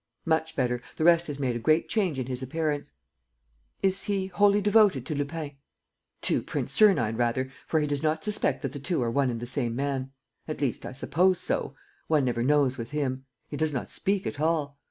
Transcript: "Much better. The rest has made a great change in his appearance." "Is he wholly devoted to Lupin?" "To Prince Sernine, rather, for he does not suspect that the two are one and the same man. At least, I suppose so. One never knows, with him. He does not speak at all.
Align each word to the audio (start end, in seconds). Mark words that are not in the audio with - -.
"Much 0.25 0.55
better. 0.55 0.81
The 0.95 1.03
rest 1.03 1.27
has 1.27 1.37
made 1.37 1.55
a 1.55 1.59
great 1.59 1.87
change 1.87 2.17
in 2.17 2.25
his 2.25 2.41
appearance." 2.41 2.91
"Is 3.83 4.05
he 4.05 4.25
wholly 4.25 4.59
devoted 4.59 5.05
to 5.05 5.13
Lupin?" 5.13 5.51
"To 6.23 6.41
Prince 6.41 6.71
Sernine, 6.73 7.17
rather, 7.17 7.51
for 7.67 7.79
he 7.79 7.85
does 7.85 8.01
not 8.01 8.23
suspect 8.23 8.63
that 8.63 8.71
the 8.71 8.79
two 8.79 9.03
are 9.03 9.11
one 9.11 9.29
and 9.29 9.39
the 9.39 9.45
same 9.45 9.75
man. 9.75 10.11
At 10.47 10.59
least, 10.59 10.87
I 10.87 10.91
suppose 10.91 11.39
so. 11.39 11.75
One 12.07 12.25
never 12.25 12.41
knows, 12.41 12.79
with 12.79 12.89
him. 12.89 13.25
He 13.47 13.57
does 13.57 13.73
not 13.73 13.91
speak 13.91 14.25
at 14.25 14.39
all. 14.39 14.75